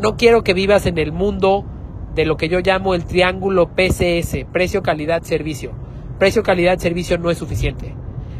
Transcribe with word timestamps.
No 0.00 0.16
quiero 0.16 0.42
que 0.42 0.54
vivas 0.54 0.86
en 0.86 0.96
el 0.96 1.12
mundo 1.12 1.66
de 2.14 2.24
lo 2.24 2.38
que 2.38 2.48
yo 2.48 2.60
llamo 2.60 2.94
el 2.94 3.04
triángulo 3.04 3.68
PCS, 3.74 4.46
precio, 4.50 4.82
calidad, 4.82 5.22
servicio. 5.24 5.72
Precio, 6.18 6.42
calidad, 6.42 6.78
servicio 6.78 7.18
no 7.18 7.30
es 7.30 7.36
suficiente. 7.36 7.94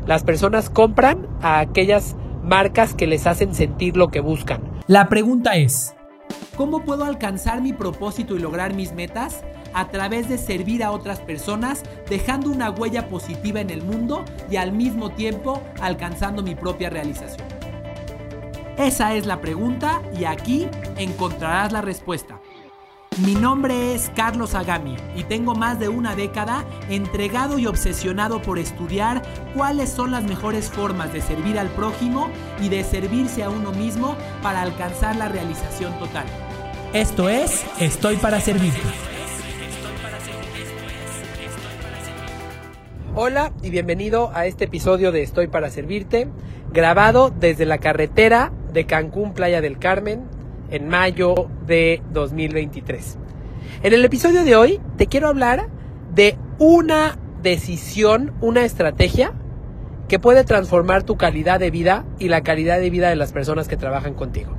Las 0.06 0.24
personas 0.24 0.70
compran 0.70 1.26
a 1.42 1.58
aquellas 1.58 2.16
marcas 2.42 2.94
que 2.94 3.06
les 3.06 3.26
hacen 3.26 3.54
sentir 3.54 3.98
lo 3.98 4.08
que 4.08 4.20
buscan. 4.20 4.62
La 4.86 5.10
pregunta 5.10 5.56
es, 5.56 5.94
¿cómo 6.56 6.82
puedo 6.82 7.04
alcanzar 7.04 7.60
mi 7.60 7.74
propósito 7.74 8.36
y 8.36 8.38
lograr 8.38 8.72
mis 8.72 8.94
metas? 8.94 9.44
A 9.74 9.88
través 9.88 10.30
de 10.30 10.38
servir 10.38 10.82
a 10.82 10.92
otras 10.92 11.20
personas, 11.20 11.82
dejando 12.08 12.50
una 12.50 12.70
huella 12.70 13.08
positiva 13.08 13.60
en 13.60 13.68
el 13.68 13.82
mundo 13.82 14.24
y 14.50 14.56
al 14.56 14.72
mismo 14.72 15.10
tiempo 15.10 15.60
alcanzando 15.82 16.42
mi 16.42 16.54
propia 16.54 16.88
realización. 16.88 17.59
Esa 18.80 19.12
es 19.14 19.26
la 19.26 19.42
pregunta 19.42 20.00
y 20.18 20.24
aquí 20.24 20.66
encontrarás 20.96 21.70
la 21.70 21.82
respuesta. 21.82 22.40
Mi 23.18 23.34
nombre 23.34 23.94
es 23.94 24.10
Carlos 24.16 24.54
Agami 24.54 24.96
y 25.14 25.24
tengo 25.24 25.54
más 25.54 25.78
de 25.78 25.90
una 25.90 26.16
década 26.16 26.64
entregado 26.88 27.58
y 27.58 27.66
obsesionado 27.66 28.40
por 28.40 28.58
estudiar 28.58 29.20
cuáles 29.54 29.90
son 29.90 30.12
las 30.12 30.24
mejores 30.24 30.70
formas 30.70 31.12
de 31.12 31.20
servir 31.20 31.58
al 31.58 31.68
prójimo 31.68 32.30
y 32.62 32.70
de 32.70 32.82
servirse 32.82 33.42
a 33.42 33.50
uno 33.50 33.70
mismo 33.72 34.16
para 34.42 34.62
alcanzar 34.62 35.14
la 35.16 35.28
realización 35.28 35.92
total. 35.98 36.24
Esto 36.94 37.28
es 37.28 37.66
Estoy 37.78 38.16
para 38.16 38.40
Servirte. 38.40 38.80
Hola 43.14 43.52
y 43.62 43.68
bienvenido 43.68 44.30
a 44.32 44.46
este 44.46 44.64
episodio 44.64 45.12
de 45.12 45.22
Estoy 45.22 45.48
para 45.48 45.68
Servirte, 45.68 46.28
grabado 46.72 47.28
desde 47.28 47.66
la 47.66 47.76
carretera 47.76 48.52
de 48.72 48.86
Cancún, 48.86 49.32
Playa 49.34 49.60
del 49.60 49.78
Carmen, 49.78 50.22
en 50.70 50.88
mayo 50.88 51.34
de 51.66 52.02
2023. 52.12 53.18
En 53.82 53.92
el 53.92 54.04
episodio 54.04 54.44
de 54.44 54.56
hoy 54.56 54.80
te 54.96 55.06
quiero 55.06 55.28
hablar 55.28 55.68
de 56.14 56.36
una 56.58 57.18
decisión, 57.42 58.32
una 58.40 58.64
estrategia 58.64 59.32
que 60.08 60.18
puede 60.18 60.44
transformar 60.44 61.02
tu 61.04 61.16
calidad 61.16 61.60
de 61.60 61.70
vida 61.70 62.04
y 62.18 62.28
la 62.28 62.42
calidad 62.42 62.80
de 62.80 62.90
vida 62.90 63.08
de 63.08 63.16
las 63.16 63.32
personas 63.32 63.68
que 63.68 63.76
trabajan 63.76 64.14
contigo. 64.14 64.56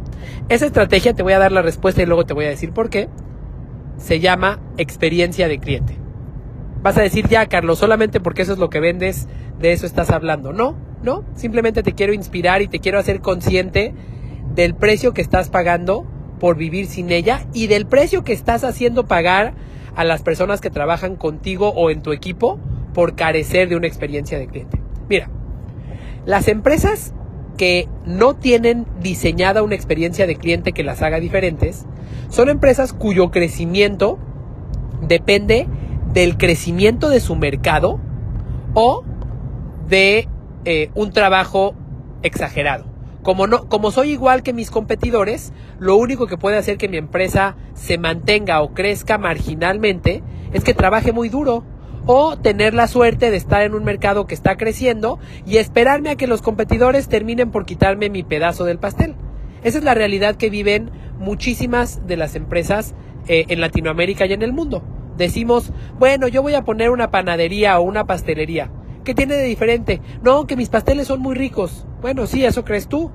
Esa 0.49 0.66
estrategia 0.66 1.14
te 1.14 1.23
voy 1.23 1.33
a 1.33 1.39
dar 1.39 1.52
la 1.52 1.61
respuesta 1.61 2.02
y 2.02 2.05
luego 2.05 2.25
te 2.25 2.33
voy 2.33 2.45
a 2.45 2.49
decir 2.49 2.71
por 2.71 2.89
qué. 2.89 3.09
Se 3.97 4.19
llama 4.19 4.59
experiencia 4.77 5.47
de 5.47 5.59
cliente. 5.59 5.97
Vas 6.81 6.97
a 6.97 7.02
decir 7.02 7.27
ya, 7.27 7.45
Carlos, 7.45 7.80
solamente 7.80 8.19
porque 8.19 8.41
eso 8.41 8.53
es 8.53 8.59
lo 8.59 8.69
que 8.69 8.80
vendes, 8.80 9.27
de 9.59 9.73
eso 9.73 9.86
estás 9.86 10.09
hablando. 10.09 10.53
No, 10.53 10.75
no, 11.03 11.23
simplemente 11.35 11.83
te 11.83 11.94
quiero 11.94 12.13
inspirar 12.13 12.61
y 12.61 12.67
te 12.67 12.80
quiero 12.80 12.99
hacer 12.99 13.21
consciente 13.21 13.94
del 14.53 14.75
precio 14.75 15.13
que 15.13 15.21
estás 15.21 15.49
pagando 15.49 16.05
por 16.39 16.58
vivir 16.58 16.88
sin 16.88 17.11
ella 17.11 17.45
y 17.53 17.67
del 17.67 17.85
precio 17.85 18.23
que 18.23 18.33
estás 18.33 18.63
haciendo 18.63 19.05
pagar 19.05 19.53
a 19.95 20.03
las 20.03 20.21
personas 20.21 20.61
que 20.61 20.69
trabajan 20.69 21.16
contigo 21.16 21.69
o 21.69 21.89
en 21.89 22.02
tu 22.02 22.11
equipo 22.11 22.59
por 22.93 23.16
carecer 23.16 23.69
de 23.69 23.75
una 23.75 23.88
experiencia 23.88 24.39
de 24.39 24.47
cliente. 24.47 24.80
Mira, 25.09 25.30
las 26.25 26.47
empresas 26.47 27.13
que 27.58 27.88
no 28.05 28.36
tienen 28.36 28.86
diseñada 29.02 29.63
una 29.63 29.75
experiencia 29.75 30.25
de 30.25 30.36
cliente 30.36 30.71
que 30.71 30.83
las 30.83 31.02
haga 31.02 31.19
diferentes 31.19 31.86
son 32.30 32.49
empresas 32.49 32.93
cuyo 32.93 33.30
crecimiento 33.30 34.17
depende 35.02 35.67
del 36.13 36.38
crecimiento 36.38 37.09
de 37.09 37.19
su 37.19 37.36
mercado 37.36 37.99
o 38.73 39.03
de 39.88 40.27
eh, 40.66 40.90
un 40.95 41.12
trabajo 41.12 41.76
exagerado. 42.23 42.86
Como, 43.23 43.45
no, 43.45 43.67
como 43.67 43.92
soy 43.92 44.12
igual 44.12 44.42
que 44.42 44.54
mis 44.54 44.72
competidores, 44.72 45.54
lo 45.80 45.95
único 45.95 46.26
que 46.28 46.38
puede 46.38 46.58
hacer 46.58 46.78
que 46.78 46.88
mi 46.88 46.98
empresa 46.98 47.56
se 47.76 47.98
mantenga 47.98 48.62
o 48.62 48.73
crezca 48.73 49.17
marginalmente 49.17 50.23
es 50.54 50.64
que 50.64 50.73
trabaje 50.73 51.12
muy 51.12 51.30
duro 51.30 51.64
o 52.06 52.38
tener 52.38 52.73
la 52.73 52.88
suerte 52.88 53.30
de 53.30 53.38
estar 53.38 53.62
en 53.62 53.76
un 53.76 53.84
mercado 53.84 54.26
que 54.26 54.34
está 54.34 54.58
creciendo 54.58 55.20
y 55.45 55.58
esperarme 55.58 56.10
a 56.10 56.16
que 56.16 56.27
los 56.27 56.42
competidores 56.42 57.08
terminen 57.08 57.52
por 57.52 57.66
quitarme 57.66 58.10
mi 58.10 58.23
pedazo 58.23 58.66
del 58.66 58.80
pastel. 58.80 59.16
Esa 59.64 59.77
es 59.77 59.83
la 59.83 59.94
realidad 59.94 60.36
que 60.36 60.50
viven 60.50 60.89
muchísimas 61.20 62.05
de 62.08 62.17
las 62.17 62.36
empresas 62.36 62.95
eh, 63.27 63.45
en 63.50 63.61
Latinoamérica 63.61 64.26
y 64.26 64.33
en 64.33 64.42
el 64.42 64.54
mundo. 64.54 64.83
Decimos, 65.17 65.71
bueno, 66.00 66.27
yo 66.27 66.42
voy 66.42 66.55
a 66.55 66.64
poner 66.64 66.89
una 66.89 67.11
panadería 67.11 67.80
o 67.80 67.83
una 67.83 68.05
pastelería. 68.05 68.71
¿Qué 69.04 69.16
tiene 69.16 69.36
de 69.36 69.44
diferente? 69.44 70.02
No, 70.22 70.45
que 70.45 70.56
mis 70.56 70.70
pasteles 70.70 71.08
son 71.08 71.22
muy 71.22 71.36
ricos. 71.36 71.86
Bueno, 72.02 72.28
sí, 72.28 72.45
eso 72.45 72.64
crees 72.64 72.88
tú. 72.88 73.12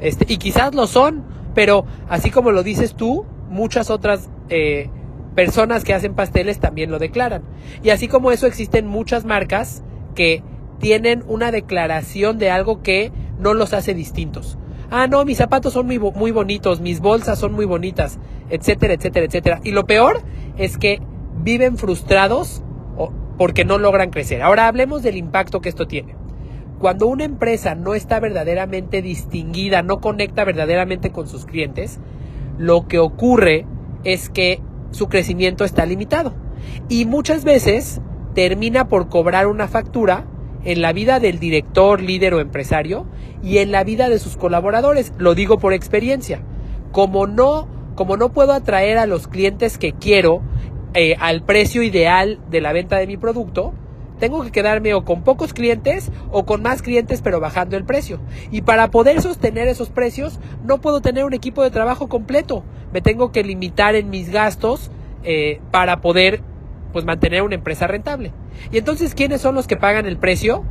Este, 0.00 0.30
y 0.32 0.38
quizás 0.38 0.74
lo 0.74 0.86
son, 0.86 1.24
pero 1.54 1.84
así 2.08 2.30
como 2.30 2.52
lo 2.52 2.62
dices 2.62 2.94
tú, 2.94 3.24
muchas 3.48 3.90
otras 3.90 4.28
eh, 4.48 4.90
personas 5.34 5.84
que 5.84 5.94
hacen 5.94 6.14
pasteles 6.14 6.58
también 6.58 6.90
lo 6.90 6.98
declaran. 6.98 7.42
Y 7.82 7.90
así 7.90 8.08
como 8.08 8.32
eso 8.32 8.46
existen 8.46 8.86
muchas 8.86 9.24
marcas 9.24 9.82
que 10.14 10.42
tienen 10.78 11.24
una 11.26 11.50
declaración 11.50 12.38
de 12.38 12.50
algo 12.50 12.82
que 12.82 13.12
no 13.38 13.54
los 13.54 13.72
hace 13.72 13.94
distintos. 13.94 14.58
Ah, 14.90 15.06
no, 15.06 15.24
mis 15.24 15.38
zapatos 15.38 15.72
son 15.72 15.86
muy, 15.86 15.98
muy 15.98 16.30
bonitos, 16.30 16.80
mis 16.80 17.00
bolsas 17.00 17.38
son 17.38 17.52
muy 17.52 17.64
bonitas, 17.64 18.18
etcétera, 18.50 18.94
etcétera, 18.94 19.26
etcétera. 19.26 19.60
Y 19.64 19.72
lo 19.72 19.84
peor 19.84 20.22
es 20.56 20.78
que 20.78 21.00
viven 21.42 21.76
frustrados 21.76 22.62
porque 23.38 23.64
no 23.64 23.78
logran 23.78 24.10
crecer. 24.10 24.42
Ahora 24.42 24.66
hablemos 24.68 25.02
del 25.02 25.16
impacto 25.16 25.60
que 25.60 25.68
esto 25.68 25.86
tiene. 25.86 26.14
Cuando 26.78 27.06
una 27.06 27.24
empresa 27.24 27.74
no 27.74 27.94
está 27.94 28.20
verdaderamente 28.20 29.00
distinguida, 29.00 29.82
no 29.82 30.00
conecta 30.00 30.44
verdaderamente 30.44 31.10
con 31.10 31.26
sus 31.26 31.46
clientes, 31.46 31.98
lo 32.58 32.86
que 32.86 32.98
ocurre 32.98 33.66
es 34.04 34.28
que 34.28 34.60
su 34.90 35.08
crecimiento 35.08 35.64
está 35.64 35.86
limitado. 35.86 36.34
Y 36.88 37.06
muchas 37.06 37.44
veces 37.44 38.00
termina 38.34 38.88
por 38.88 39.08
cobrar 39.08 39.46
una 39.46 39.68
factura 39.68 40.26
en 40.64 40.82
la 40.82 40.92
vida 40.92 41.20
del 41.20 41.38
director, 41.38 42.02
líder 42.02 42.34
o 42.34 42.40
empresario 42.40 43.06
y 43.42 43.58
en 43.58 43.72
la 43.72 43.84
vida 43.84 44.08
de 44.08 44.18
sus 44.18 44.36
colaboradores. 44.36 45.12
Lo 45.16 45.34
digo 45.34 45.58
por 45.58 45.72
experiencia. 45.72 46.40
Como 46.92 47.26
no, 47.26 47.68
como 47.94 48.16
no 48.16 48.32
puedo 48.32 48.52
atraer 48.52 48.98
a 48.98 49.06
los 49.06 49.28
clientes 49.28 49.78
que 49.78 49.92
quiero 49.92 50.42
eh, 50.96 51.16
al 51.20 51.42
precio 51.42 51.82
ideal 51.82 52.40
de 52.50 52.60
la 52.60 52.72
venta 52.72 52.96
de 52.96 53.06
mi 53.06 53.16
producto, 53.16 53.74
tengo 54.18 54.42
que 54.42 54.50
quedarme 54.50 54.94
o 54.94 55.04
con 55.04 55.22
pocos 55.22 55.52
clientes 55.52 56.10
o 56.32 56.46
con 56.46 56.62
más 56.62 56.80
clientes 56.80 57.20
pero 57.22 57.38
bajando 57.38 57.76
el 57.76 57.84
precio. 57.84 58.18
Y 58.50 58.62
para 58.62 58.90
poder 58.90 59.20
sostener 59.20 59.68
esos 59.68 59.90
precios 59.90 60.40
no 60.64 60.80
puedo 60.80 61.02
tener 61.02 61.24
un 61.24 61.34
equipo 61.34 61.62
de 61.62 61.70
trabajo 61.70 62.08
completo. 62.08 62.64
Me 62.92 63.02
tengo 63.02 63.30
que 63.30 63.44
limitar 63.44 63.94
en 63.94 64.08
mis 64.08 64.30
gastos 64.30 64.90
eh, 65.22 65.60
para 65.70 66.00
poder 66.00 66.40
pues 66.92 67.04
mantener 67.04 67.42
una 67.42 67.56
empresa 67.56 67.86
rentable. 67.86 68.32
Y 68.72 68.78
entonces, 68.78 69.14
¿quiénes 69.14 69.42
son 69.42 69.54
los 69.54 69.66
que 69.66 69.76
pagan 69.76 70.06
el 70.06 70.16
precio? 70.16 70.64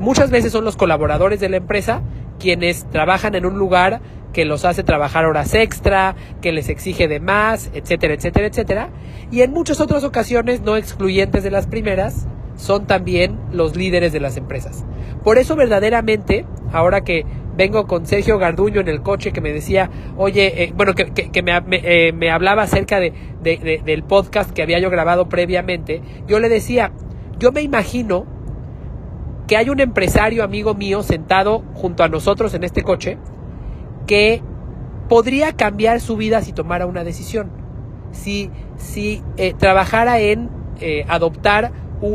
Muchas 0.00 0.30
veces 0.30 0.50
son 0.50 0.64
los 0.64 0.76
colaboradores 0.76 1.38
de 1.38 1.48
la 1.48 1.58
empresa 1.58 2.02
quienes 2.40 2.90
trabajan 2.90 3.36
en 3.36 3.46
un 3.46 3.56
lugar 3.56 4.00
que 4.34 4.44
los 4.44 4.66
hace 4.66 4.82
trabajar 4.82 5.24
horas 5.24 5.54
extra, 5.54 6.14
que 6.42 6.52
les 6.52 6.68
exige 6.68 7.08
de 7.08 7.20
más, 7.20 7.70
etcétera, 7.72 8.12
etcétera, 8.12 8.46
etcétera. 8.48 8.90
Y 9.30 9.40
en 9.40 9.52
muchas 9.52 9.80
otras 9.80 10.04
ocasiones, 10.04 10.60
no 10.60 10.76
excluyentes 10.76 11.42
de 11.42 11.50
las 11.50 11.66
primeras, 11.66 12.26
son 12.56 12.86
también 12.86 13.38
los 13.52 13.76
líderes 13.76 14.12
de 14.12 14.20
las 14.20 14.36
empresas. 14.36 14.84
Por 15.22 15.38
eso 15.38 15.56
verdaderamente, 15.56 16.44
ahora 16.72 17.02
que 17.02 17.24
vengo 17.56 17.86
con 17.86 18.04
Sergio 18.06 18.38
Garduño 18.38 18.80
en 18.80 18.88
el 18.88 19.00
coche 19.00 19.32
que 19.32 19.40
me 19.40 19.52
decía, 19.52 19.88
oye, 20.16 20.64
eh, 20.64 20.72
bueno, 20.76 20.94
que, 20.94 21.06
que, 21.06 21.42
me, 21.42 21.52
eh, 21.70 22.12
me, 22.12 22.30
hablaba 22.30 22.62
acerca 22.62 22.98
de, 23.00 23.12
de, 23.42 23.80
del 23.84 24.02
podcast 24.02 24.50
que 24.50 24.62
había 24.62 24.80
yo 24.80 24.90
grabado 24.90 25.28
previamente, 25.28 26.02
yo 26.26 26.40
le 26.40 26.48
decía, 26.48 26.92
yo 27.38 27.52
me 27.52 27.62
imagino 27.62 28.26
que 29.46 29.56
hay 29.56 29.68
un 29.68 29.80
empresario 29.80 30.42
amigo 30.42 30.74
mío 30.74 31.02
sentado 31.02 31.62
junto 31.74 32.02
a 32.02 32.08
nosotros 32.08 32.54
en 32.54 32.64
este 32.64 32.82
coche 32.82 33.18
que 34.06 34.42
podría 35.08 35.52
cambiar 35.52 36.00
su 36.00 36.16
vida 36.16 36.42
si 36.42 36.52
tomara 36.52 36.86
una 36.86 37.04
decisión. 37.04 37.50
Si, 38.12 38.50
si 38.76 39.22
eh, 39.36 39.54
trabajara 39.58 40.20
en 40.20 40.50
eh, 40.80 41.04
adoptar, 41.08 41.72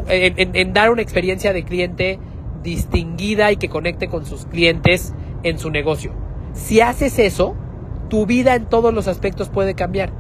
en, 0.08 0.74
dar 0.74 0.92
una 0.92 1.02
experiencia 1.02 1.52
de 1.52 1.64
cliente 1.64 2.20
distinguida 2.64 3.52
y 3.52 3.58
que 3.58 3.70
conecte 3.70 4.08
con 4.08 4.26
sus 4.26 4.46
clientes 4.46 5.14
en 5.44 5.58
su 5.58 5.72
negocio. 5.72 6.12
Si 6.54 6.82
haces 6.82 7.20
eso, 7.20 7.56
tu 8.10 8.26
vida 8.26 8.56
en 8.56 8.66
todos 8.66 8.94
los 8.94 9.08
aspectos 9.08 9.50
puede 9.50 9.74
cambiar. 9.74 10.12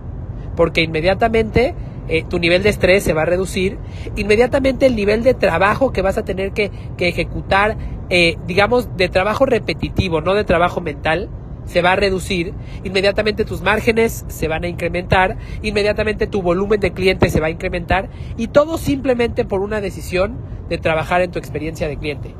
Porque 0.56 0.82
inmediatamente 0.82 1.76
eh, 2.10 2.24
tu 2.28 2.40
nivel 2.40 2.64
de 2.64 2.70
estrés 2.70 3.04
se 3.04 3.14
va 3.14 3.22
a 3.22 3.26
reducir, 3.26 3.78
inmediatamente 4.16 4.88
el 4.88 4.96
nivel 4.96 5.22
de 5.22 5.36
trabajo 5.36 5.92
que 5.92 6.02
vas 6.02 6.18
a 6.18 6.26
tener 6.26 6.54
que, 6.54 6.72
ejecutar, 6.98 7.78
eh, 8.10 8.38
digamos, 8.48 8.98
de 8.98 9.10
trabajo 9.10 9.46
repetitivo, 9.46 10.20
no 10.20 10.34
de 10.34 10.44
trabajo 10.44 10.82
mental, 10.82 11.30
se 11.70 11.84
va 11.84 11.92
a 11.92 11.96
reducir, 11.96 12.54
inmediatamente 12.84 13.46
tus 13.46 13.62
márgenes 13.62 14.26
se 14.28 14.48
van 14.48 14.64
a 14.64 14.68
incrementar, 14.68 15.38
inmediatamente 15.62 16.26
tu 16.26 16.42
volumen 16.42 16.80
de 16.80 16.94
clientes 16.94 17.32
se 17.32 17.40
va 17.40 17.48
a 17.48 17.52
incrementar 17.52 18.10
y 18.38 18.48
todo 18.48 18.78
simplemente 18.80 19.46
por 19.46 19.62
una 19.62 19.80
decisión 19.80 20.38
de 20.68 20.80
trabajar 20.80 21.22
en 21.22 21.32
tu 21.32 21.38
experiencia 21.38 21.88
de 21.88 21.98
cliente. 21.98 22.34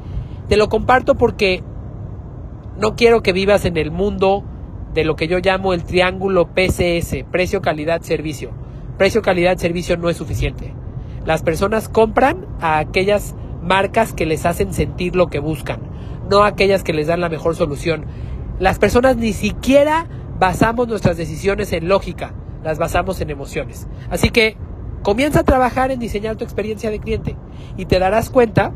Te 0.48 0.58
lo 0.58 0.68
comparto 0.68 1.16
porque 1.16 1.64
no 2.80 2.96
quiero 2.96 3.22
que 3.22 3.34
vivas 3.34 3.66
en 3.66 3.78
el 3.78 3.92
mundo 3.92 4.44
de 4.96 5.04
lo 5.04 5.16
que 5.16 5.28
yo 5.28 5.38
llamo 5.38 5.74
el 5.74 5.84
triángulo 5.84 6.48
PCS, 6.48 7.24
precio, 7.32 7.62
calidad, 7.62 8.02
servicio. 8.02 8.50
Precio, 8.98 9.22
calidad, 9.22 9.58
servicio 9.58 9.96
no 9.96 10.10
es 10.10 10.18
suficiente. 10.18 10.74
Las 11.24 11.44
personas 11.44 11.88
compran 11.88 12.48
a 12.60 12.80
aquellas 12.80 13.36
marcas 13.62 14.14
que 14.14 14.26
les 14.26 14.46
hacen 14.48 14.74
sentir 14.74 15.16
lo 15.16 15.28
que 15.28 15.40
buscan, 15.40 15.82
no 16.30 16.44
a 16.44 16.48
aquellas 16.48 16.84
que 16.84 16.94
les 16.94 17.08
dan 17.08 17.22
la 17.22 17.30
mejor 17.30 17.56
solución. 17.56 18.06
Las 18.60 18.78
personas 18.78 19.16
ni 19.16 19.34
siquiera 19.34 20.08
basamos 20.38 20.88
nuestras 20.88 21.18
decisiones 21.18 21.72
en 21.74 21.88
lógica, 21.88 22.34
las 22.64 22.78
basamos 22.78 23.22
en 23.22 23.30
emociones. 23.30 23.88
Así 24.10 24.30
que 24.30 24.58
comienza 25.02 25.42
a 25.42 25.44
trabajar 25.44 25.92
en 25.92 26.00
diseñar 26.00 26.36
tu 26.36 26.44
experiencia 26.44 26.92
de 26.92 27.00
cliente 27.00 27.36
y 27.78 27.86
te 27.86 28.00
darás 28.00 28.30
cuenta 28.30 28.74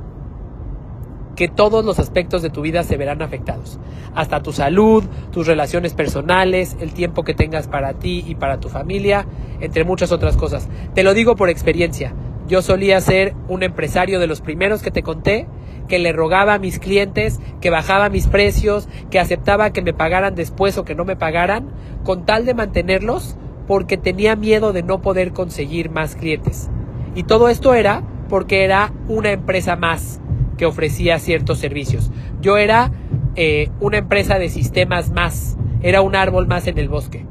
que 1.35 1.47
todos 1.47 1.83
los 1.83 1.99
aspectos 1.99 2.41
de 2.41 2.49
tu 2.49 2.61
vida 2.61 2.83
se 2.83 2.97
verán 2.97 3.21
afectados. 3.21 3.79
Hasta 4.13 4.43
tu 4.43 4.53
salud, 4.53 5.03
tus 5.31 5.47
relaciones 5.47 5.93
personales, 5.93 6.77
el 6.79 6.93
tiempo 6.93 7.23
que 7.23 7.33
tengas 7.33 7.67
para 7.67 7.93
ti 7.93 8.23
y 8.27 8.35
para 8.35 8.59
tu 8.59 8.69
familia, 8.69 9.25
entre 9.59 9.83
muchas 9.83 10.11
otras 10.11 10.37
cosas. 10.37 10.69
Te 10.93 11.03
lo 11.03 11.13
digo 11.13 11.35
por 11.35 11.49
experiencia. 11.49 12.13
Yo 12.47 12.61
solía 12.61 12.99
ser 13.01 13.35
un 13.47 13.63
empresario 13.63 14.19
de 14.19 14.27
los 14.27 14.41
primeros 14.41 14.81
que 14.81 14.91
te 14.91 15.03
conté, 15.03 15.47
que 15.87 15.99
le 15.99 16.11
rogaba 16.13 16.55
a 16.55 16.59
mis 16.59 16.79
clientes, 16.79 17.39
que 17.61 17.69
bajaba 17.69 18.09
mis 18.09 18.27
precios, 18.27 18.87
que 19.09 19.19
aceptaba 19.19 19.71
que 19.71 19.81
me 19.81 19.93
pagaran 19.93 20.35
después 20.35 20.77
o 20.77 20.85
que 20.85 20.95
no 20.95 21.05
me 21.05 21.15
pagaran, 21.15 21.69
con 22.03 22.25
tal 22.25 22.45
de 22.45 22.53
mantenerlos 22.53 23.37
porque 23.67 23.97
tenía 23.97 24.35
miedo 24.35 24.73
de 24.73 24.83
no 24.83 25.01
poder 25.01 25.31
conseguir 25.31 25.89
más 25.89 26.15
clientes. 26.15 26.69
Y 27.15 27.23
todo 27.23 27.49
esto 27.49 27.73
era 27.73 28.03
porque 28.29 28.63
era 28.63 28.91
una 29.07 29.31
empresa 29.31 29.75
más 29.75 30.19
que 30.57 30.65
ofrecía 30.65 31.19
ciertos 31.19 31.59
servicios. 31.59 32.11
Yo 32.41 32.57
era 32.57 32.91
eh, 33.35 33.69
una 33.79 33.97
empresa 33.97 34.37
de 34.39 34.49
sistemas 34.49 35.11
más, 35.11 35.57
era 35.81 36.01
un 36.01 36.15
árbol 36.15 36.47
más 36.47 36.67
en 36.67 36.77
el 36.77 36.89
bosque. 36.89 37.25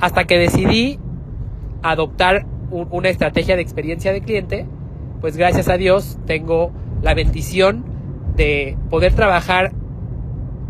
Hasta 0.00 0.24
que 0.24 0.38
decidí 0.38 0.98
adoptar 1.82 2.46
una 2.70 3.08
estrategia 3.08 3.56
de 3.56 3.62
experiencia 3.62 4.12
de 4.12 4.20
cliente, 4.20 4.66
pues 5.20 5.36
gracias 5.36 5.68
a 5.68 5.76
Dios 5.76 6.18
tengo 6.26 6.72
la 7.02 7.14
bendición 7.14 7.84
de 8.36 8.76
poder 8.90 9.14
trabajar 9.14 9.72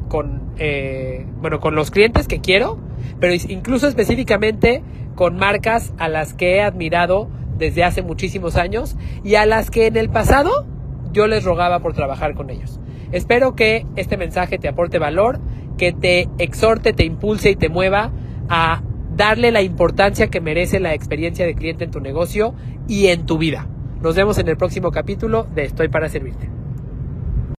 con, 0.08 0.52
eh, 0.58 1.26
bueno, 1.40 1.60
con 1.60 1.74
los 1.74 1.90
clientes 1.90 2.28
que 2.28 2.40
quiero, 2.40 2.78
pero 3.20 3.34
incluso 3.48 3.88
específicamente 3.88 4.82
con 5.14 5.36
marcas 5.36 5.92
a 5.98 6.08
las 6.08 6.34
que 6.34 6.56
he 6.56 6.62
admirado 6.62 7.28
desde 7.58 7.84
hace 7.84 8.02
muchísimos 8.02 8.56
años 8.56 8.96
y 9.22 9.36
a 9.36 9.46
las 9.46 9.70
que 9.70 9.86
en 9.86 9.96
el 9.96 10.10
pasado 10.10 10.66
yo 11.12 11.26
les 11.26 11.44
rogaba 11.44 11.80
por 11.80 11.94
trabajar 11.94 12.34
con 12.34 12.50
ellos. 12.50 12.80
Espero 13.12 13.54
que 13.54 13.86
este 13.96 14.16
mensaje 14.16 14.58
te 14.58 14.68
aporte 14.68 14.98
valor, 14.98 15.40
que 15.78 15.92
te 15.92 16.28
exhorte, 16.38 16.92
te 16.92 17.04
impulse 17.04 17.50
y 17.50 17.56
te 17.56 17.68
mueva 17.68 18.12
a 18.48 18.82
darle 19.16 19.52
la 19.52 19.62
importancia 19.62 20.28
que 20.28 20.40
merece 20.40 20.80
la 20.80 20.94
experiencia 20.94 21.46
de 21.46 21.54
cliente 21.54 21.84
en 21.84 21.90
tu 21.90 22.00
negocio 22.00 22.54
y 22.88 23.06
en 23.06 23.26
tu 23.26 23.38
vida. 23.38 23.66
Nos 24.02 24.16
vemos 24.16 24.38
en 24.38 24.48
el 24.48 24.56
próximo 24.56 24.90
capítulo 24.90 25.46
de 25.54 25.64
Estoy 25.64 25.88
para 25.88 26.08
Servirte. 26.08 26.63